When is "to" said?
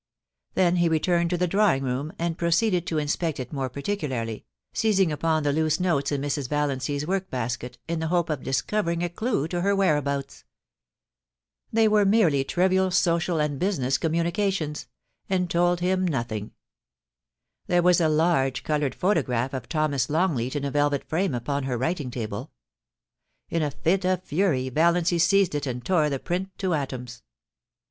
1.29-1.37, 2.87-2.97, 9.49-9.61, 26.57-26.73